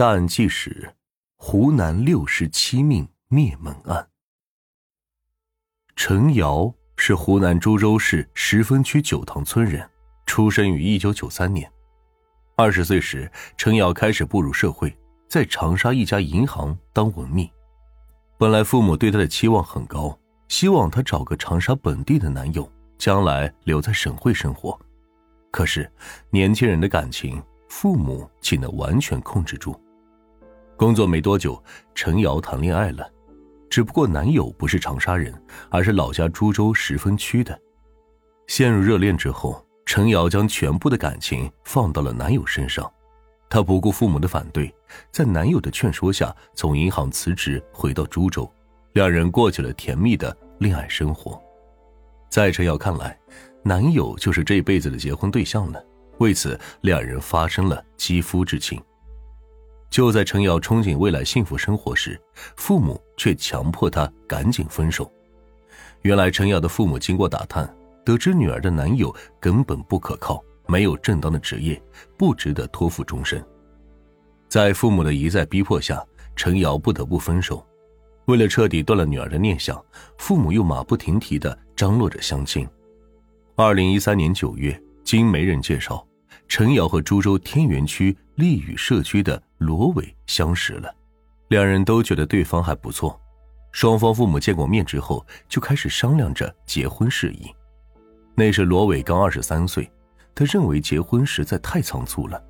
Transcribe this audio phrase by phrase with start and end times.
[0.00, 0.94] 大案纪实：
[1.36, 4.08] 湖南六十七命灭门案。
[5.94, 9.86] 陈瑶是湖南株洲市石峰区九塘村人，
[10.24, 11.70] 出生于一九九三年。
[12.56, 14.96] 二十岁时，陈瑶开始步入社会，
[15.28, 17.52] 在长沙一家银行当文秘。
[18.38, 24.80] 本来父母对她的期望很高，希望她找个长沙本地的男友，将来留在省会生活。
[25.50, 25.92] 可是，
[26.30, 29.78] 年轻人的感情，父母岂能完全控制住？
[30.80, 31.62] 工作没多久，
[31.94, 33.06] 陈瑶谈恋爱了，
[33.68, 35.30] 只不过男友不是长沙人，
[35.68, 37.60] 而是老家株洲石峰区的。
[38.46, 42.90] 陷入热恋之后，陈瑶将全部的感情放到了男友身上，
[43.50, 44.74] 她不顾父母的反对，
[45.12, 48.50] 在男友的劝说下，从银行辞职回到株洲，
[48.94, 51.38] 两人过起了甜蜜的恋爱生活。
[52.30, 53.14] 在陈瑶看来，
[53.62, 55.84] 男友就是这辈子的结婚对象了，
[56.20, 58.82] 为此两人发生了肌肤之情。
[59.90, 62.18] 就在陈瑶憧憬未来幸福生活时，
[62.56, 65.10] 父母却强迫她赶紧分手。
[66.02, 67.68] 原来陈瑶的父母经过打探，
[68.04, 71.80] 得知女儿的男友根本不可靠，没有正当的职业，
[72.16, 73.44] 不值得托付终身。
[74.48, 76.02] 在父母的一再逼迫下，
[76.36, 77.64] 陈瑶不得不分手。
[78.26, 79.84] 为了彻底断了女儿的念想，
[80.18, 82.66] 父母又马不停蹄地张罗着相亲。
[83.56, 86.06] 二零一三年九月，经媒人介绍。
[86.46, 90.90] 陈瑶和株洲天元区丽宇社区的罗伟相识了，
[91.48, 93.20] 两人都觉得对方还不错。
[93.70, 97.54] 双方父母见过面之后，就开始商量着结婚事宜。
[98.34, 99.88] 那时罗伟刚二十三岁，
[100.34, 102.42] 他认为结婚实在太仓促了。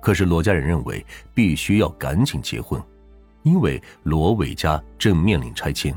[0.00, 2.82] 可是罗家人认为必须要赶紧结婚，
[3.42, 5.94] 因为罗伟家正面临拆迁，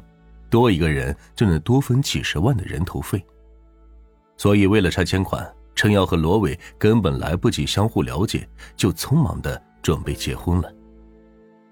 [0.50, 3.26] 多一个人就能多分几十万的人头费。
[4.36, 5.50] 所以为了拆迁款。
[5.78, 10.73] 陈瑶和罗伟根本来不及相互了解，就匆忙的准备结婚了。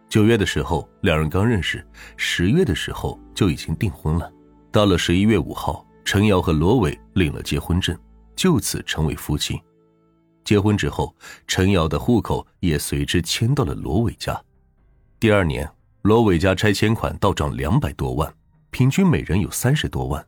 [0.07, 1.79] 九月的时候，两人刚认识；
[2.15, 4.31] 十月的时候就已经订婚了。
[4.71, 7.97] 到了十一月五号，陈瑶和罗伟领了结婚证，
[8.35, 9.59] 就此成为夫妻。
[10.43, 11.13] 结婚之后，
[11.47, 14.39] 陈瑶的户口也随之迁到了罗伟家。
[15.19, 15.67] 第二年，
[16.03, 18.31] 罗伟家拆迁款到账两百多万，
[18.69, 20.23] 平均每人有三十多万。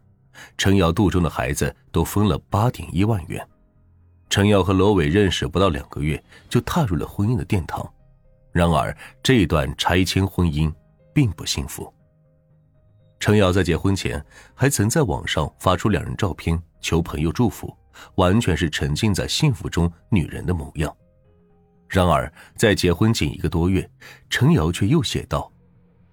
[0.57, 3.47] 陈瑶肚中的孩子都分了八点一万元。
[4.29, 7.87] 陈瑶和罗伟认识不到两个月，就踏入了婚姻的殿堂。
[8.51, 10.73] 然而，这段拆迁婚姻
[11.13, 11.91] 并不幸福。
[13.19, 14.23] 陈瑶在结婚前
[14.53, 17.75] 还曾在网上发出两人照片，求朋友祝福，
[18.15, 20.95] 完全是沉浸在幸福中女人的模样。
[21.87, 23.89] 然而，在结婚仅一个多月，
[24.29, 25.51] 陈瑶却又写道：“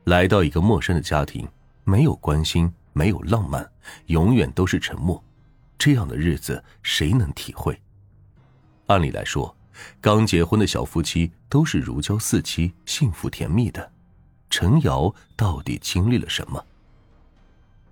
[0.04, 1.46] 来到一个陌生的家庭，
[1.82, 3.68] 没有关心，没有浪漫，
[4.06, 5.22] 永远都是沉默。
[5.76, 7.78] 这样的日子，谁能体会？”
[8.86, 9.54] 按理来说，
[10.00, 13.92] 刚结婚的小夫妻都是如胶似漆、幸福甜蜜的。
[14.50, 16.64] 陈瑶到底经历了什么？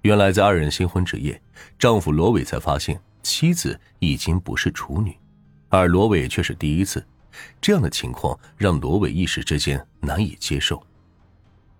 [0.02, 1.40] 原来，在二人新婚之夜，
[1.78, 5.16] 丈夫罗伟才发现妻子已经不是处女，
[5.68, 7.04] 而罗伟却是第一次。
[7.60, 10.84] 这样的情况让罗伟一时之间难以接受。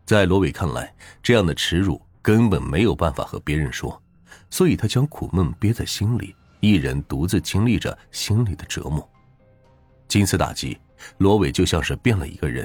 [0.07, 4.03] 在罗伟看来，这样的耻辱根本没有办法和别人说，
[4.51, 6.35] 所以他将苦闷憋在心里。
[6.63, 9.07] 一人独自经历着心里的折磨，
[10.07, 10.79] 经此打击，
[11.19, 12.65] 罗伟就像是变了一个人。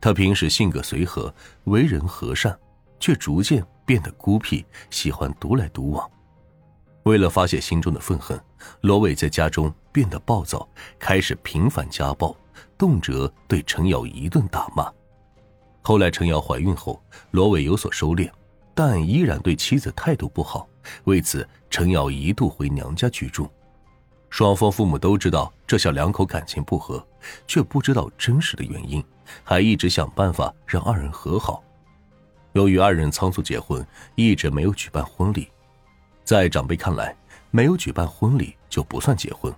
[0.00, 1.34] 他平时性格随和，
[1.64, 2.56] 为人和善，
[3.00, 6.08] 却逐渐变得孤僻，喜欢独来独往。
[7.02, 8.40] 为了发泄心中的愤恨，
[8.82, 12.36] 罗伟在家中变得暴躁，开始频繁家暴，
[12.78, 14.88] 动辄对陈瑶一顿打骂。
[15.82, 17.02] 后来陈瑶怀孕后，
[17.32, 18.30] 罗伟有所收敛，
[18.76, 20.68] 但依然对妻子态度不好。
[21.04, 23.50] 为此，陈瑶一度回娘家居住。
[24.30, 27.06] 双方父母都知道这小两口感情不和，
[27.46, 29.02] 却不知道真实的原因，
[29.44, 31.62] 还一直想办法让二人和好。
[32.52, 33.86] 由于二人仓促结婚，
[34.16, 35.48] 一直没有举办婚礼。
[36.24, 37.16] 在长辈看来，
[37.52, 39.54] 没有举办婚礼就不算结婚，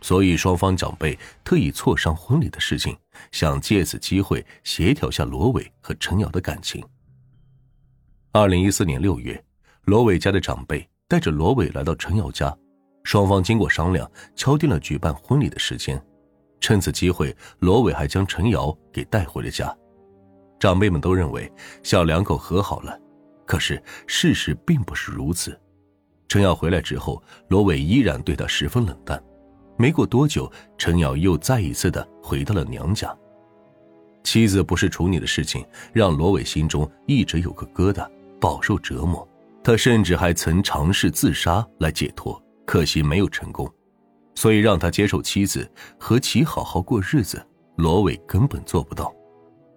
[0.00, 2.96] 所以双方长辈特意错商婚礼的事情，
[3.32, 6.84] 想借此机会协调下罗伟和陈瑶的感情。
[8.30, 9.42] 二零一四年六月。
[9.90, 12.56] 罗伟家的长辈带着罗伟来到陈瑶家，
[13.02, 16.00] 双方经过商量，敲定了举办婚礼的时间。
[16.60, 19.76] 趁此机会，罗伟还将陈瑶给带回了家。
[20.60, 21.52] 长辈们都认为
[21.82, 22.96] 小两口和好了，
[23.44, 25.60] 可是事实并不是如此。
[26.28, 29.20] 陈瑶回来之后，罗伟依然对她十分冷淡。
[29.76, 30.48] 没过多久，
[30.78, 33.12] 陈瑶又再一次的回到了娘家。
[34.22, 38.08] 妻子不是处女的事情，让罗伟心中一直有个疙瘩，
[38.40, 39.26] 饱受折磨。
[39.62, 43.70] 他甚至还曾尝试自杀来解脱，可惜没有成功，
[44.34, 47.46] 所以让他接受妻子和其好好过日子，
[47.76, 49.12] 罗伟根本做不到。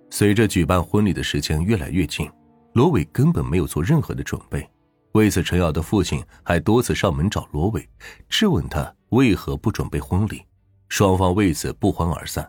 [0.10, 2.30] 随着举办婚礼的时间越来越近，
[2.74, 4.68] 罗伟根本没有做任何的准备。
[5.14, 7.88] 为此，陈瑶的父亲还多次上门找罗伟，
[8.30, 10.42] 质问他为何不准备婚礼。
[10.90, 12.48] 双方为此不欢而散。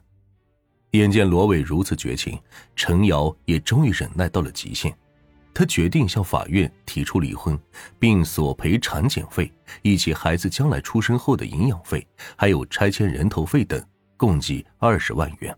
[0.93, 2.39] 眼见罗伟如此绝情，
[2.77, 4.97] 陈瑶也终于忍耐到了极限。
[5.55, 7.56] 他决定向法院提出离婚，
[7.99, 9.51] 并索赔产检费
[9.83, 12.05] 以及孩子将来出生后的营养费，
[12.37, 13.83] 还有拆迁人头费等，
[14.17, 15.56] 共计二十万元。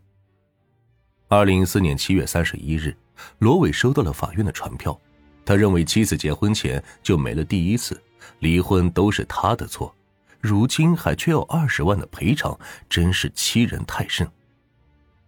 [1.28, 2.94] 二零一四年七月三十一日，
[3.38, 4.96] 罗伟收到了法院的传票。
[5.44, 8.00] 他认为妻子结婚前就没了第一次，
[8.40, 9.94] 离婚都是他的错，
[10.40, 12.58] 如今还却要二十万的赔偿，
[12.88, 14.28] 真是欺人太甚。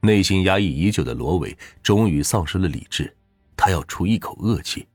[0.01, 3.13] 内心压抑已久的罗伟终于丧失了理智。
[3.59, 4.87] 他要出一口恶气。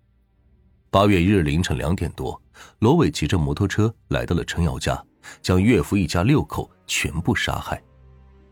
[0.89, 2.41] 八月一日凌晨两点多，
[2.79, 5.03] 罗伟骑着摩托车来到了陈瑶家，
[5.41, 7.83] 将岳父一家六口全部杀害。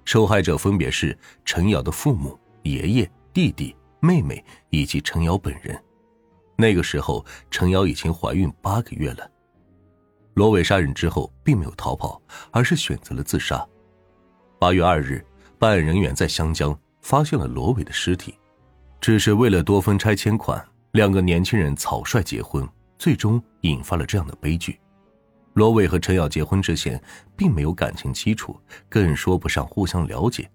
[0.04, 5.82] 受害者分别是陈瑶的父母、爷爷、弟弟、妹妹以及陈瑶本人。
[6.58, 9.32] 那个时候，陈瑶已经怀孕八个月了。
[10.34, 12.22] 罗伟杀人之后，并没有逃跑，
[12.52, 13.66] 而是选择了自杀。
[14.60, 15.26] 八月二日，
[15.58, 18.38] 办案人员在湘江发现了罗伟的尸体。
[19.02, 22.68] 只是为了多分拆迁款，两个年轻人草率结婚，
[23.00, 24.80] 最终引发了这样的悲剧。
[25.54, 27.02] 罗伟和陈瑶结婚之前
[27.36, 28.56] 并没有感情基础，
[28.88, 30.48] 更说不上互相了解，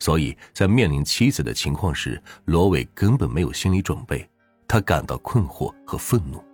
[0.00, 4.28] 所以在面临妻子的情况时，罗伟根本没有心理准备，
[4.68, 6.44] 他感到困惑和愤怒。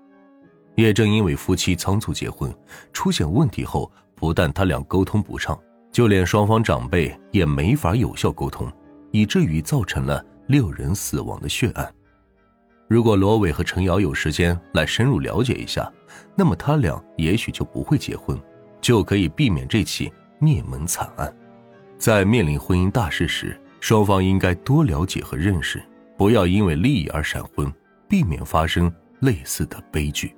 [0.76, 2.54] 也正因为夫妻仓促结婚，
[2.92, 5.60] 出现问题后，不但他俩沟通不畅，
[5.90, 8.72] 就连双方长辈也没法有效沟通，
[9.10, 10.24] 以至于造成了。
[10.50, 11.88] 六人死亡的血案，
[12.88, 15.88] 如果罗伟和陈瑶有时间来深入了解一下，
[16.34, 18.36] 那么他俩也许就不会结婚，
[18.80, 21.32] 就可以避免这起灭门惨案。
[21.98, 25.80] 在面临婚姻大事时，双方应该多了解和认识，
[26.18, 27.72] 不要因为利益而闪婚，
[28.08, 30.34] 避免发生类似的悲剧。